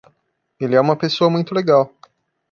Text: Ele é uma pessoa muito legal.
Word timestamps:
Ele 0.59 0.75
é 0.75 0.81
uma 0.81 0.95
pessoa 0.95 1.29
muito 1.29 1.53
legal. 1.53 1.93